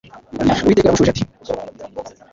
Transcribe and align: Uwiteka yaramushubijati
Uwiteka 0.63 0.85
yaramushubijati 0.85 1.23